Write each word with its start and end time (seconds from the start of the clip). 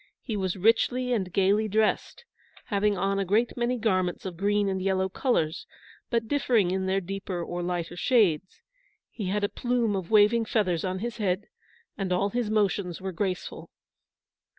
He 0.23 0.35
was 0.35 0.57
richly 0.57 1.13
and 1.13 1.31
gayly 1.31 1.67
dressed, 1.67 2.25
having 2.65 2.97
on 2.97 3.19
a 3.19 3.23
great 3.23 3.55
many 3.55 3.77
garments 3.77 4.25
of 4.25 4.35
green 4.35 4.67
and 4.67 4.81
yellow 4.81 5.09
colours, 5.09 5.67
but 6.09 6.27
differing 6.27 6.71
in 6.71 6.87
their 6.87 6.99
deeper 6.99 7.43
or 7.43 7.61
lighter 7.61 7.95
shades. 7.95 8.63
He 9.11 9.27
had 9.27 9.43
a 9.43 9.47
plume 9.47 9.95
of 9.95 10.09
waving 10.09 10.45
feathers 10.45 10.83
on 10.83 10.97
his 11.05 11.17
head, 11.17 11.45
and 11.99 12.11
all 12.11 12.31
his 12.31 12.49
motions 12.49 12.99
were 12.99 13.11
graceful. 13.11 13.69